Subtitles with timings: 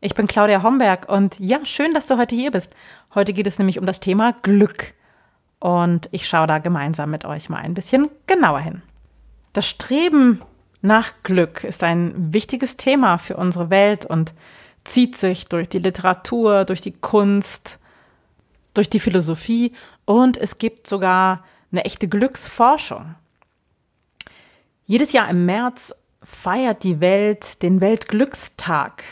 [0.00, 2.74] Ich bin Claudia Homberg und ja, schön, dass du heute hier bist.
[3.14, 4.94] Heute geht es nämlich um das Thema Glück.
[5.58, 8.82] Und ich schaue da gemeinsam mit euch mal ein bisschen genauer hin.
[9.52, 10.40] Das Streben
[10.82, 14.34] nach Glück ist ein wichtiges Thema für unsere Welt und
[14.84, 17.80] zieht sich durch die Literatur, durch die Kunst,
[18.74, 19.72] durch die Philosophie
[20.04, 23.16] und es gibt sogar eine echte Glücksforschung.
[24.86, 25.92] Jedes Jahr im März
[26.22, 29.02] feiert die Welt den Weltglückstag.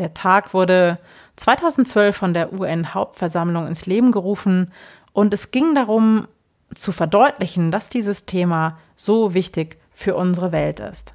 [0.00, 0.98] Der Tag wurde
[1.36, 4.72] 2012 von der UN-Hauptversammlung ins Leben gerufen
[5.12, 6.26] und es ging darum
[6.74, 11.12] zu verdeutlichen, dass dieses Thema so wichtig für unsere Welt ist.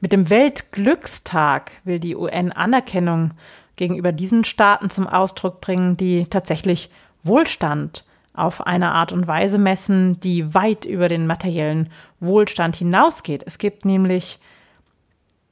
[0.00, 3.32] Mit dem Weltglückstag will die UN Anerkennung
[3.74, 6.90] gegenüber diesen Staaten zum Ausdruck bringen, die tatsächlich
[7.24, 13.42] Wohlstand auf eine Art und Weise messen, die weit über den materiellen Wohlstand hinausgeht.
[13.44, 14.38] Es gibt nämlich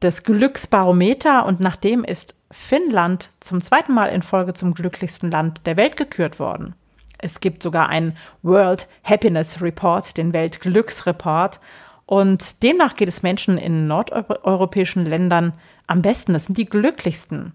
[0.01, 5.67] das Glücksbarometer und nach dem ist Finnland zum zweiten Mal in Folge zum glücklichsten Land
[5.67, 6.75] der Welt gekürt worden.
[7.19, 11.61] Es gibt sogar einen World Happiness Report, den Weltglücksreport.
[12.05, 15.55] Und demnach geht es Menschen in nordeuropäischen Ländern
[15.87, 16.35] am besten.
[16.35, 17.55] Das sind die glücklichsten.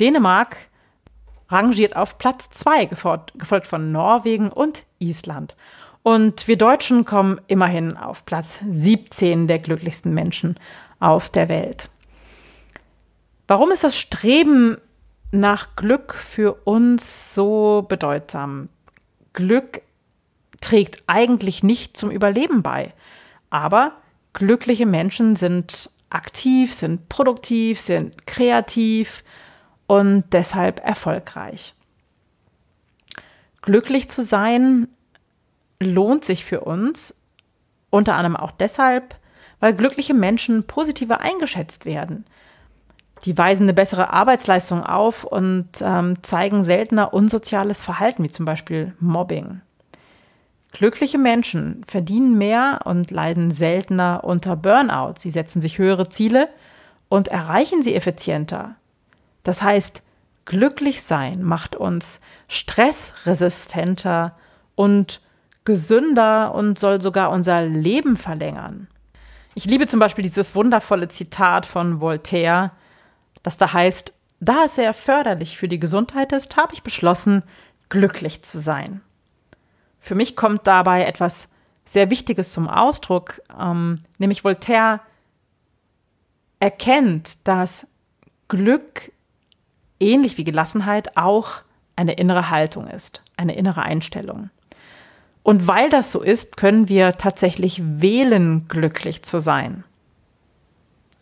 [0.00, 0.56] Dänemark
[1.50, 5.54] rangiert auf Platz zwei, gefolgt von Norwegen und Island.
[6.02, 10.56] Und wir Deutschen kommen immerhin auf Platz 17 der glücklichsten Menschen
[11.02, 11.90] auf der Welt.
[13.48, 14.78] Warum ist das Streben
[15.32, 18.68] nach Glück für uns so bedeutsam?
[19.32, 19.82] Glück
[20.60, 22.94] trägt eigentlich nicht zum Überleben bei,
[23.50, 23.96] aber
[24.32, 29.24] glückliche Menschen sind aktiv, sind produktiv, sind kreativ
[29.86, 31.74] und deshalb erfolgreich.
[33.60, 34.88] Glücklich zu sein
[35.80, 37.22] lohnt sich für uns,
[37.90, 39.16] unter anderem auch deshalb,
[39.62, 42.24] weil glückliche Menschen positiver eingeschätzt werden.
[43.24, 48.92] Die weisen eine bessere Arbeitsleistung auf und ähm, zeigen seltener unsoziales Verhalten, wie zum Beispiel
[48.98, 49.60] Mobbing.
[50.72, 55.14] Glückliche Menschen verdienen mehr und leiden seltener unter Burnout.
[55.18, 56.48] Sie setzen sich höhere Ziele
[57.08, 58.74] und erreichen sie effizienter.
[59.44, 60.02] Das heißt,
[60.44, 64.34] glücklich sein macht uns stressresistenter
[64.74, 65.20] und
[65.64, 68.88] gesünder und soll sogar unser Leben verlängern.
[69.54, 72.72] Ich liebe zum Beispiel dieses wundervolle Zitat von Voltaire,
[73.42, 77.42] das da heißt, da es sehr förderlich für die Gesundheit ist, habe ich beschlossen,
[77.88, 79.02] glücklich zu sein.
[80.00, 81.48] Für mich kommt dabei etwas
[81.84, 85.00] sehr Wichtiges zum Ausdruck, ähm, nämlich Voltaire
[86.58, 87.86] erkennt, dass
[88.48, 89.12] Glück
[90.00, 91.62] ähnlich wie Gelassenheit auch
[91.94, 94.50] eine innere Haltung ist, eine innere Einstellung.
[95.42, 99.84] Und weil das so ist, können wir tatsächlich wählen, glücklich zu sein.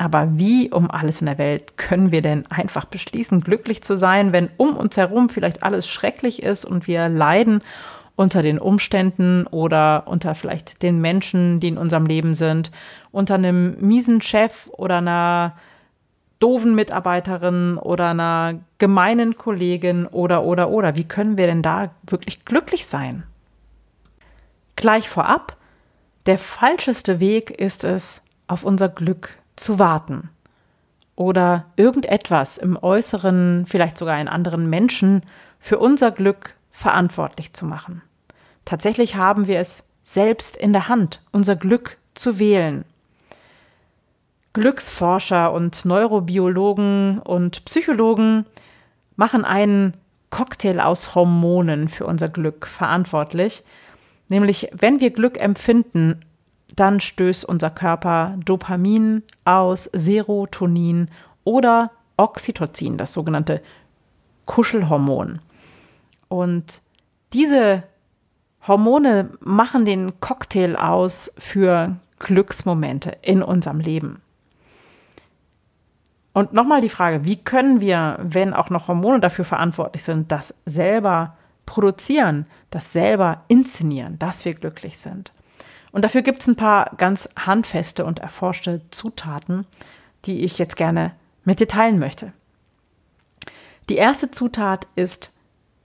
[0.01, 4.33] Aber wie um alles in der Welt können wir denn einfach beschließen, glücklich zu sein,
[4.33, 7.61] wenn um uns herum vielleicht alles schrecklich ist und wir leiden
[8.17, 12.71] unter den Umständen oder unter vielleicht den Menschen, die in unserem Leben sind,
[13.13, 15.57] unter einem miesen Chef oder einer
[16.39, 20.97] doofen Mitarbeiterin oder einer gemeinen Kollegin oder oder oder.
[20.97, 23.25] Wie können wir denn da wirklich glücklich sein?
[24.81, 25.59] Gleich vorab,
[26.25, 30.31] der falscheste Weg ist es, auf unser Glück zu warten
[31.17, 35.23] oder irgendetwas im Äußeren, vielleicht sogar in anderen Menschen,
[35.59, 38.01] für unser Glück verantwortlich zu machen.
[38.65, 42.87] Tatsächlich haben wir es selbst in der Hand, unser Glück zu wählen.
[44.55, 48.47] Glücksforscher und Neurobiologen und Psychologen
[49.15, 49.93] machen einen
[50.31, 53.63] Cocktail aus Hormonen für unser Glück verantwortlich.
[54.31, 56.25] Nämlich, wenn wir Glück empfinden,
[56.77, 61.09] dann stößt unser Körper Dopamin aus, Serotonin
[61.43, 63.61] oder Oxytocin, das sogenannte
[64.47, 65.41] Kuschelhormon.
[66.29, 66.81] Und
[67.33, 67.83] diese
[68.69, 74.23] Hormone machen den Cocktail aus für Glücksmomente in unserem Leben.
[76.33, 80.55] Und nochmal die Frage, wie können wir, wenn auch noch Hormone dafür verantwortlich sind, das
[80.67, 81.37] selber
[81.71, 85.33] produzieren, das selber inszenieren, dass wir glücklich sind?
[85.93, 89.67] Und dafür gibt es ein paar ganz handfeste und erforschte Zutaten,
[90.25, 91.13] die ich jetzt gerne
[91.45, 92.33] mit dir teilen möchte.
[93.89, 95.33] Die erste Zutat ist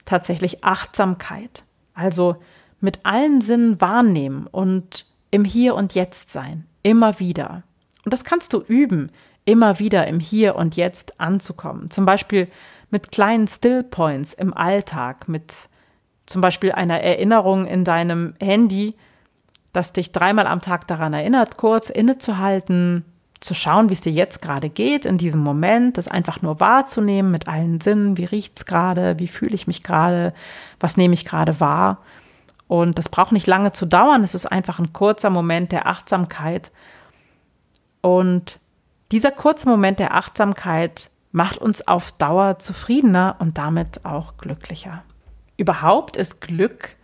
[0.05, 1.63] tatsächlich Achtsamkeit.
[1.93, 2.37] Also
[2.79, 6.65] mit allen Sinnen wahrnehmen und im Hier und Jetzt sein.
[6.81, 7.61] Immer wieder.
[8.03, 9.11] Und das kannst du üben,
[9.45, 11.91] immer wieder im Hier und Jetzt anzukommen.
[11.91, 12.47] Zum Beispiel
[12.89, 15.69] mit kleinen Stillpoints im Alltag, mit
[16.25, 18.95] zum Beispiel einer Erinnerung in deinem Handy,
[19.73, 23.05] das dich dreimal am Tag daran erinnert, kurz innezuhalten,
[23.41, 27.31] zu schauen, wie es dir jetzt gerade geht, in diesem Moment, das einfach nur wahrzunehmen
[27.31, 28.17] mit allen Sinnen.
[28.17, 29.19] Wie riecht es gerade?
[29.19, 30.33] Wie fühle ich mich gerade?
[30.79, 31.99] Was nehme ich gerade wahr?
[32.67, 34.23] Und das braucht nicht lange zu dauern.
[34.23, 36.71] Es ist einfach ein kurzer Moment der Achtsamkeit.
[38.01, 38.59] Und
[39.11, 45.03] dieser kurze Moment der Achtsamkeit macht uns auf Dauer zufriedener und damit auch glücklicher.
[45.57, 46.95] Überhaupt ist Glück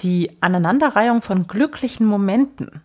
[0.00, 2.82] die Aneinanderreihung von glücklichen Momenten.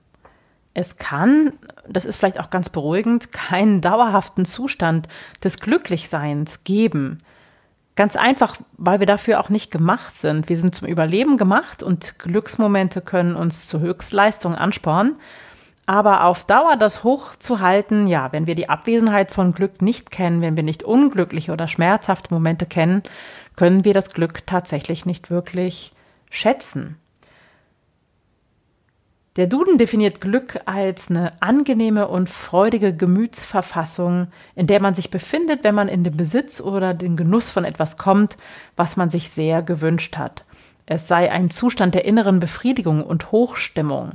[0.73, 1.53] Es kann,
[1.87, 5.07] das ist vielleicht auch ganz beruhigend, keinen dauerhaften Zustand
[5.43, 7.19] des Glücklichseins geben.
[7.95, 10.49] Ganz einfach, weil wir dafür auch nicht gemacht sind.
[10.49, 15.15] Wir sind zum Überleben gemacht und Glücksmomente können uns zur Höchstleistung anspornen.
[15.85, 20.57] Aber auf Dauer das hochzuhalten, ja, wenn wir die Abwesenheit von Glück nicht kennen, wenn
[20.57, 23.03] wir nicht unglückliche oder schmerzhafte Momente kennen,
[23.55, 25.91] können wir das Glück tatsächlich nicht wirklich
[26.29, 26.97] schätzen.
[29.35, 35.65] Der Duden definiert Glück als eine angenehme und freudige Gemütsverfassung, in der man sich befindet,
[35.65, 38.37] wenn man in den Besitz oder den Genuss von etwas kommt,
[38.77, 40.45] was man sich sehr gewünscht hat.
[40.85, 44.13] Es sei ein Zustand der inneren Befriedigung und Hochstimmung.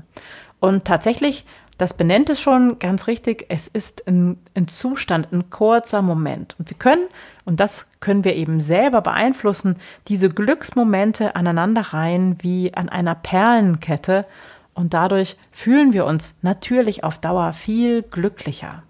[0.58, 1.44] Und tatsächlich,
[1.80, 6.54] das benennt es schon ganz richtig, es ist ein, ein Zustand, ein kurzer Moment.
[6.58, 7.06] Und wir können,
[7.46, 14.26] und das können wir eben selber beeinflussen, diese Glücksmomente aneinander reihen wie an einer Perlenkette.
[14.74, 18.82] Und dadurch fühlen wir uns natürlich auf Dauer viel glücklicher.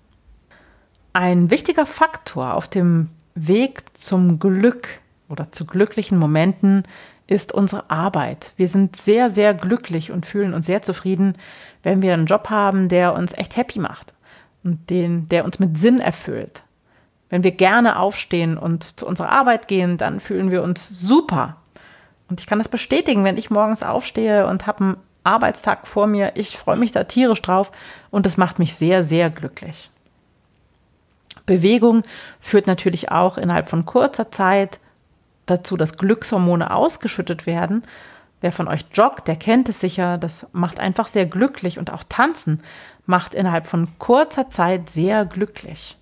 [1.13, 4.89] Ein wichtiger Faktor auf dem Weg zum Glück
[5.29, 6.83] oder zu glücklichen Momenten
[7.31, 8.53] ist unsere Arbeit.
[8.57, 11.37] Wir sind sehr, sehr glücklich und fühlen uns sehr zufrieden,
[11.83, 14.15] wenn wir einen Job haben, der uns echt happy macht
[14.65, 16.65] und den, der uns mit Sinn erfüllt.
[17.29, 21.57] Wenn wir gerne aufstehen und zu unserer Arbeit gehen, dann fühlen wir uns super.
[22.29, 26.33] Und ich kann das bestätigen, wenn ich morgens aufstehe und habe einen Arbeitstag vor mir,
[26.35, 27.71] ich freue mich da tierisch drauf
[28.11, 29.91] und es macht mich sehr, sehr glücklich.
[31.47, 32.03] Bewegung
[32.41, 34.81] führt natürlich auch innerhalb von kurzer Zeit
[35.51, 37.83] dazu, dass Glückshormone ausgeschüttet werden.
[38.41, 40.17] Wer von euch joggt, der kennt es sicher.
[40.19, 42.63] Das macht einfach sehr glücklich und auch Tanzen
[43.07, 45.97] macht innerhalb von kurzer Zeit sehr glücklich.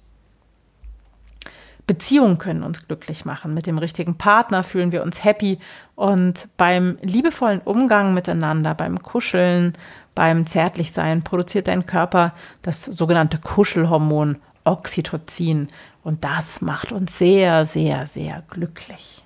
[1.87, 3.55] Beziehungen können uns glücklich machen.
[3.55, 5.59] Mit dem richtigen Partner fühlen wir uns happy
[5.95, 9.73] und beim liebevollen Umgang miteinander, beim Kuscheln,
[10.15, 15.69] beim Zärtlichsein produziert dein Körper das sogenannte Kuschelhormon Oxytocin
[16.05, 19.23] und das macht uns sehr, sehr, sehr glücklich.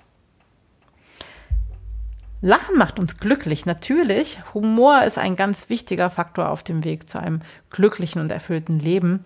[2.45, 4.37] Lachen macht uns glücklich, natürlich.
[4.53, 9.21] Humor ist ein ganz wichtiger Faktor auf dem Weg zu einem glücklichen und erfüllten Leben.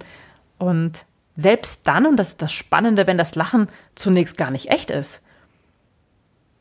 [0.60, 1.04] Und
[1.36, 5.24] selbst dann, und das ist das Spannende, wenn das Lachen zunächst gar nicht echt ist,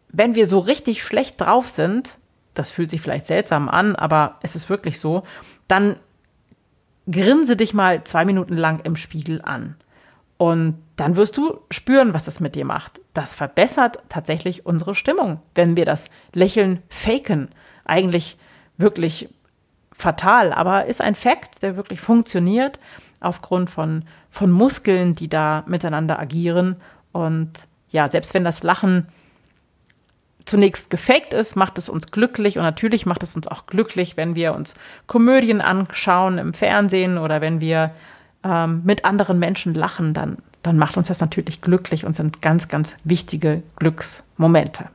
[0.09, 2.17] wenn wir so richtig schlecht drauf sind,
[2.55, 5.25] das fühlt sich vielleicht seltsam an, aber es ist wirklich so,
[5.69, 5.97] dann
[7.11, 9.77] grinse dich mal zwei Minuten lang im Spiegel an.
[10.39, 13.01] Und dann wirst du spüren, was das mit dir macht.
[13.15, 17.49] Das verbessert tatsächlich unsere Stimmung, wenn wir das Lächeln faken.
[17.85, 18.37] Eigentlich
[18.77, 19.29] wirklich
[19.93, 22.79] fatal, aber ist ein Fakt, der wirklich funktioniert
[23.21, 26.77] aufgrund von, von Muskeln, die da miteinander agieren.
[27.13, 27.53] Und
[27.89, 29.09] ja, selbst wenn das Lachen
[30.45, 34.37] zunächst gefaked ist, macht es uns glücklich und natürlich macht es uns auch glücklich, wenn
[34.37, 34.75] wir uns
[35.07, 37.93] Komödien anschauen im Fernsehen oder wenn wir
[38.47, 42.69] ähm, mit anderen Menschen lachen, dann, dann macht uns das natürlich glücklich und sind ganz,
[42.69, 44.87] ganz wichtige Glücksmomente.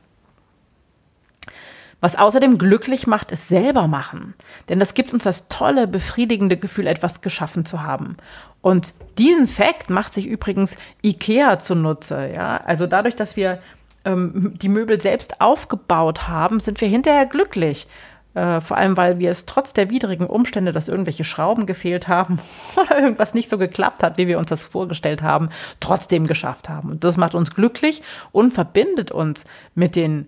[2.00, 4.34] Was außerdem glücklich macht, ist selber machen.
[4.68, 8.16] Denn das gibt uns das tolle, befriedigende Gefühl, etwas geschaffen zu haben.
[8.60, 12.32] Und diesen Fakt macht sich übrigens IKEA zunutze.
[12.34, 12.56] Ja?
[12.56, 13.60] Also dadurch, dass wir
[14.04, 17.86] ähm, die Möbel selbst aufgebaut haben, sind wir hinterher glücklich.
[18.34, 22.40] Äh, vor allem, weil wir es trotz der widrigen Umstände, dass irgendwelche Schrauben gefehlt haben
[22.76, 26.90] oder irgendwas nicht so geklappt hat, wie wir uns das vorgestellt haben, trotzdem geschafft haben.
[26.90, 30.26] Und das macht uns glücklich und verbindet uns mit den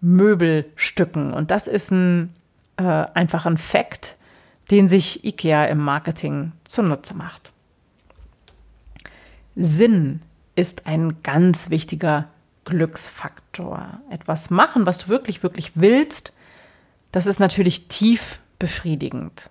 [0.00, 1.32] Möbelstücken.
[1.32, 2.30] Und das ist ein
[2.76, 4.16] äh, einfach ein Fakt,
[4.70, 7.52] den sich IKEA im Marketing zunutze macht.
[9.54, 10.20] Sinn
[10.56, 12.26] ist ein ganz wichtiger
[12.64, 14.00] Glücksfaktor.
[14.10, 16.32] Etwas machen, was du wirklich, wirklich willst,
[17.14, 19.50] das ist natürlich tief befriedigend.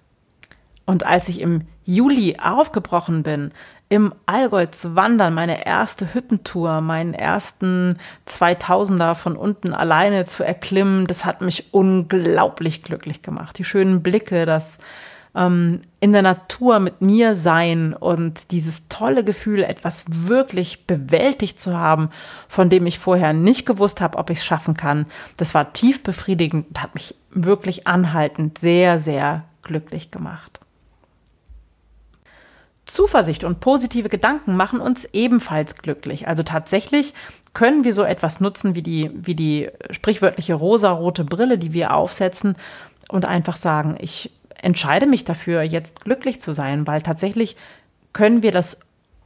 [0.86, 3.52] Und als ich im Juli aufgebrochen bin,
[3.88, 11.08] im Allgäu zu wandern, meine erste Hüttentour, meinen ersten 2000er von unten alleine zu erklimmen,
[11.08, 13.58] das hat mich unglaublich glücklich gemacht.
[13.58, 14.80] Die schönen Blicke, das
[15.36, 21.76] ähm, in der Natur mit mir sein und dieses tolle Gefühl, etwas wirklich bewältigt zu
[21.76, 22.10] haben,
[22.48, 25.06] von dem ich vorher nicht gewusst habe, ob ich es schaffen kann,
[25.38, 30.60] das war tief befriedigend, hat mich wirklich anhaltend sehr, sehr glücklich gemacht.
[32.86, 36.28] Zuversicht und positive Gedanken machen uns ebenfalls glücklich.
[36.28, 37.14] Also tatsächlich
[37.54, 42.58] können wir so etwas nutzen wie die, wie die sprichwörtliche rosarote Brille, die wir aufsetzen
[43.08, 44.32] und einfach sagen, ich
[44.64, 47.56] entscheide mich dafür, jetzt glücklich zu sein, weil tatsächlich
[48.14, 48.80] können wir das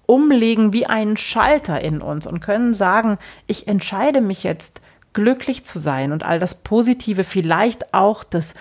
[0.06, 4.82] umlegen wie einen Schalter in uns und können sagen, ich entscheide mich jetzt
[5.13, 8.56] glücklich zu sein und all das Positive, vielleicht auch das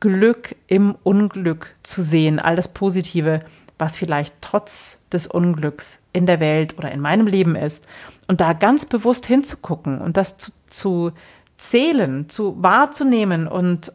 [0.00, 3.40] Glück im Unglück zu sehen, all das Positive,
[3.78, 7.86] was vielleicht trotz des Unglücks in der Welt oder in meinem Leben ist.
[8.26, 11.12] Und da ganz bewusst hinzugucken und das zu, zu
[11.56, 13.92] zählen, zu wahrzunehmen und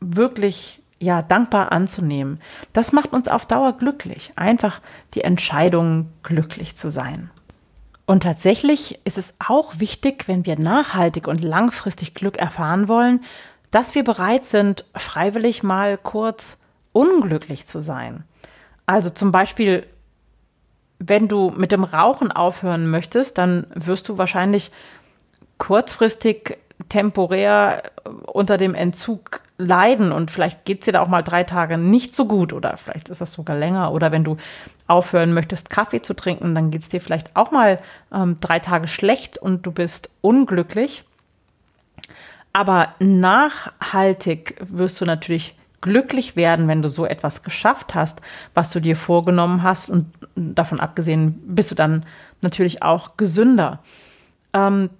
[0.00, 2.38] wirklich ja, dankbar anzunehmen.
[2.72, 4.32] Das macht uns auf Dauer glücklich.
[4.36, 4.80] Einfach
[5.14, 7.30] die Entscheidung, glücklich zu sein.
[8.06, 13.20] Und tatsächlich ist es auch wichtig, wenn wir nachhaltig und langfristig Glück erfahren wollen,
[13.70, 16.60] dass wir bereit sind, freiwillig mal kurz
[16.92, 18.24] unglücklich zu sein.
[18.86, 19.86] Also zum Beispiel,
[20.98, 24.70] wenn du mit dem Rauchen aufhören möchtest, dann wirst du wahrscheinlich
[25.58, 27.90] kurzfristig temporär
[28.26, 32.14] unter dem Entzug leiden und vielleicht geht es dir da auch mal drei Tage nicht
[32.14, 34.36] so gut oder vielleicht ist das sogar länger oder wenn du
[34.86, 37.80] aufhören möchtest, Kaffee zu trinken, dann geht es dir vielleicht auch mal
[38.12, 41.04] ähm, drei Tage schlecht und du bist unglücklich.
[42.52, 48.20] Aber nachhaltig wirst du natürlich glücklich werden, wenn du so etwas geschafft hast,
[48.54, 52.04] was du dir vorgenommen hast und davon abgesehen bist du dann
[52.40, 53.80] natürlich auch gesünder.
[54.52, 54.90] Ähm,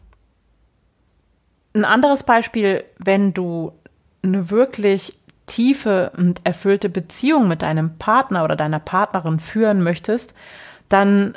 [1.75, 3.73] ein anderes Beispiel, wenn du
[4.23, 10.35] eine wirklich tiefe und erfüllte Beziehung mit deinem Partner oder deiner Partnerin führen möchtest,
[10.89, 11.37] dann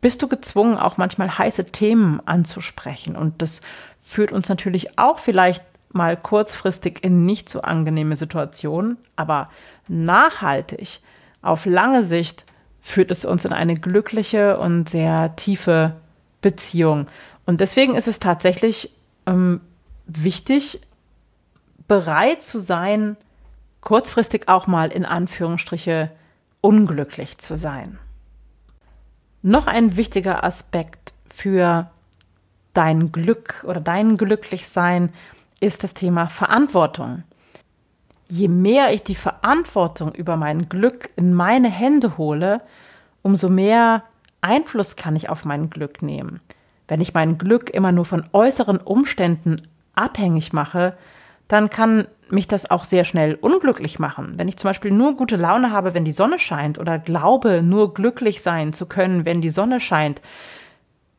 [0.00, 3.16] bist du gezwungen, auch manchmal heiße Themen anzusprechen.
[3.16, 3.62] Und das
[4.00, 9.50] führt uns natürlich auch vielleicht mal kurzfristig in nicht so angenehme Situationen, aber
[9.88, 11.00] nachhaltig,
[11.40, 12.44] auf lange Sicht,
[12.80, 15.94] führt es uns in eine glückliche und sehr tiefe
[16.40, 17.06] Beziehung.
[17.46, 18.90] Und deswegen ist es tatsächlich
[19.26, 19.60] ähm,
[20.06, 20.80] wichtig,
[21.88, 23.16] bereit zu sein,
[23.80, 26.10] kurzfristig auch mal in Anführungsstriche
[26.60, 27.98] unglücklich zu sein.
[29.42, 31.90] Noch ein wichtiger Aspekt für
[32.74, 35.12] dein Glück oder dein Glücklichsein
[35.60, 37.24] ist das Thema Verantwortung.
[38.28, 42.62] Je mehr ich die Verantwortung über mein Glück in meine Hände hole,
[43.22, 44.04] umso mehr
[44.40, 46.40] Einfluss kann ich auf mein Glück nehmen.
[46.88, 49.56] Wenn ich mein Glück immer nur von äußeren Umständen
[49.94, 50.96] abhängig mache,
[51.48, 54.34] dann kann mich das auch sehr schnell unglücklich machen.
[54.36, 57.92] Wenn ich zum Beispiel nur gute Laune habe, wenn die Sonne scheint oder glaube, nur
[57.92, 60.22] glücklich sein zu können, wenn die Sonne scheint,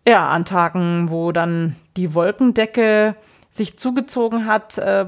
[0.07, 3.15] ja, an Tagen, wo dann die Wolkendecke
[3.49, 5.05] sich zugezogen hat, äh,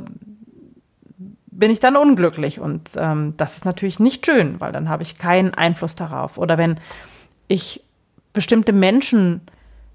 [1.47, 2.59] bin ich dann unglücklich.
[2.59, 6.37] Und ähm, das ist natürlich nicht schön, weil dann habe ich keinen Einfluss darauf.
[6.37, 6.79] Oder wenn
[7.47, 7.81] ich
[8.33, 9.41] bestimmte Menschen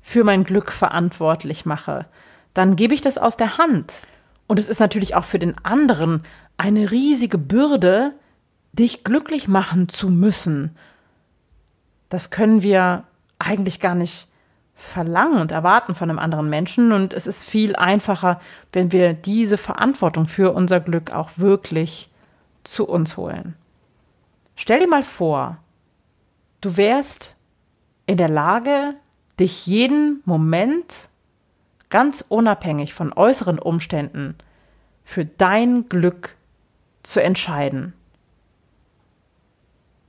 [0.00, 2.06] für mein Glück verantwortlich mache,
[2.54, 3.94] dann gebe ich das aus der Hand.
[4.50, 6.24] Und es ist natürlich auch für den anderen
[6.56, 8.14] eine riesige Bürde,
[8.72, 10.76] dich glücklich machen zu müssen.
[12.08, 13.04] Das können wir
[13.38, 14.26] eigentlich gar nicht
[14.74, 16.90] verlangen und erwarten von einem anderen Menschen.
[16.90, 18.40] Und es ist viel einfacher,
[18.72, 22.10] wenn wir diese Verantwortung für unser Glück auch wirklich
[22.64, 23.54] zu uns holen.
[24.56, 25.58] Stell dir mal vor,
[26.60, 27.36] du wärst
[28.06, 28.96] in der Lage,
[29.38, 31.09] dich jeden Moment
[31.90, 34.36] ganz unabhängig von äußeren Umständen
[35.04, 36.36] für dein Glück
[37.02, 37.92] zu entscheiden.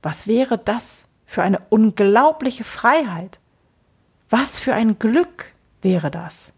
[0.02, 3.38] Was wäre das für eine unglaubliche Freiheit?
[4.30, 6.52] Was für ein Glück wäre das?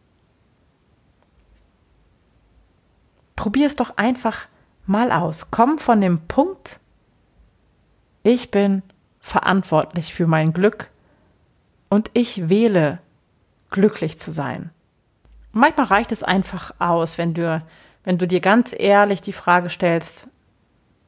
[3.36, 4.46] Probier es doch einfach
[4.86, 5.50] mal aus.
[5.50, 6.80] Komm von dem Punkt,
[8.22, 8.82] ich bin
[9.20, 10.90] verantwortlich für mein Glück
[11.88, 13.00] und ich wähle,
[13.70, 14.70] glücklich zu sein.
[15.56, 17.62] Manchmal reicht es einfach aus, wenn du,
[18.02, 20.26] wenn du dir ganz ehrlich die Frage stellst,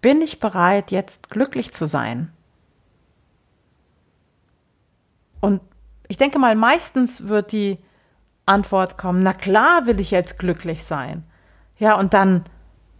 [0.00, 2.33] bin ich bereit, jetzt glücklich zu sein?
[5.41, 5.61] Und
[6.07, 7.79] ich denke mal, meistens wird die
[8.47, 11.25] Antwort kommen, na klar will ich jetzt glücklich sein.
[11.79, 12.45] Ja, und dann,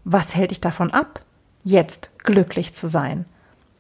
[0.03, 1.21] was hält dich davon ab,
[1.63, 3.25] jetzt glücklich zu sein?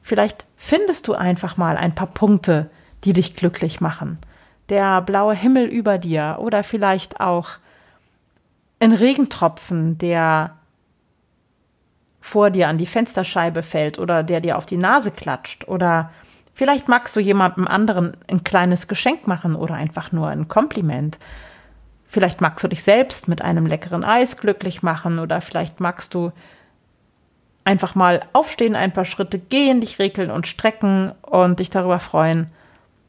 [0.02, 2.70] Vielleicht findest du einfach mal ein paar Punkte,
[3.02, 4.18] die dich glücklich machen.
[4.68, 7.50] Der blaue Himmel über dir oder vielleicht auch
[8.80, 10.56] ein Regentropfen, der
[12.20, 16.10] vor dir an die Fensterscheibe fällt oder der dir auf die Nase klatscht oder
[16.54, 21.18] vielleicht magst du jemandem anderen ein kleines Geschenk machen oder einfach nur ein Kompliment.
[22.08, 26.32] Vielleicht magst du dich selbst mit einem leckeren Eis glücklich machen oder vielleicht magst du
[27.64, 32.48] einfach mal aufstehen, ein paar Schritte gehen, dich regeln und strecken und dich darüber freuen,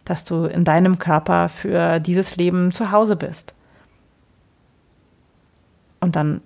[0.10, 3.54] dass du in deinem Körper für dieses Leben zu Hause bist.
[6.00, 6.42] Und dann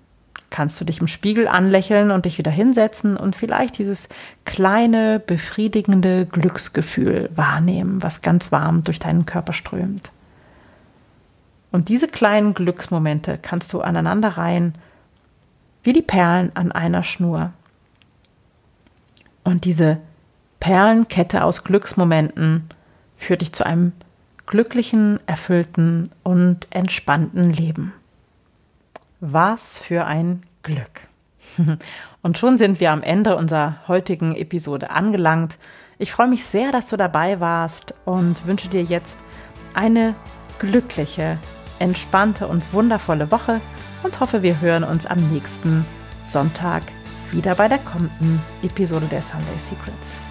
[0.50, 4.10] kannst du dich im Spiegel anlächeln und dich wieder hinsetzen und vielleicht dieses
[4.44, 10.12] kleine, befriedigende Glücksgefühl wahrnehmen, was ganz warm durch deinen Körper strömt.
[11.72, 14.74] Und diese kleinen Glücksmomente kannst du aneinanderreihen
[15.84, 17.53] wie die Perlen an einer Schnur.
[19.44, 20.00] Und diese
[20.60, 22.70] Perlenkette aus Glücksmomenten
[23.22, 23.94] führt dich zu einem
[24.46, 27.94] glücklichen, erfüllten und entspannten Leben.
[29.20, 31.01] Was für ein Glück.
[32.24, 35.58] Und schon sind wir am Ende unserer heutigen Episode angelangt.
[35.98, 39.18] Ich freue mich sehr, dass du dabei warst und wünsche dir jetzt
[39.74, 40.13] eine
[40.60, 41.40] glückliche,
[41.80, 43.60] entspannte und wundervolle Woche
[44.04, 45.84] und hoffe, wir hören uns am nächsten
[46.24, 46.84] Sonntag
[47.32, 50.31] wieder bei der kommenden Episode der Sunday Secrets.